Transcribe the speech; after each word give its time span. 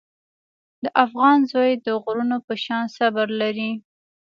د 0.83 0.85
افغان 1.05 1.37
زوی 1.51 1.71
د 1.85 1.87
غرونو 2.03 2.37
په 2.47 2.53
شان 2.63 2.83
صبر 2.97 3.27
لري. 3.41 3.71